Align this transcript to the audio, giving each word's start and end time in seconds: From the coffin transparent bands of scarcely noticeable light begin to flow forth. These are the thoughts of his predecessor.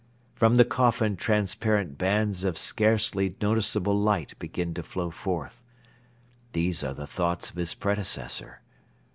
From 0.33 0.55
the 0.55 0.65
coffin 0.65 1.15
transparent 1.15 1.99
bands 1.99 2.43
of 2.43 2.57
scarcely 2.57 3.35
noticeable 3.39 3.93
light 3.95 4.33
begin 4.39 4.73
to 4.73 4.81
flow 4.81 5.11
forth. 5.11 5.61
These 6.53 6.83
are 6.83 6.95
the 6.95 7.05
thoughts 7.05 7.51
of 7.51 7.55
his 7.57 7.75
predecessor. 7.75 8.61